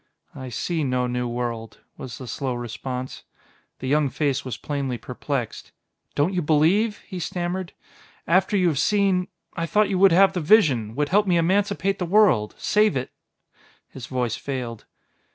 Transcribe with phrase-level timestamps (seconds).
[0.33, 3.21] "I see no new world," was the slow response.
[3.77, 5.73] The young face was plainly perplexed.
[6.15, 7.73] "Don't you believe?" he stammered.
[8.25, 9.27] "After you have seen...
[9.55, 13.11] I thought you would have the vision, would help me emancipate the world, save it"
[13.93, 14.85] His voice failed.